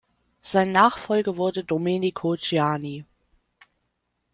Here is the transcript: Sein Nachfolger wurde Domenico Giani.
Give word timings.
Sein 0.41 0.71
Nachfolger 0.71 1.37
wurde 1.37 1.63
Domenico 1.63 2.33
Giani. 2.33 3.05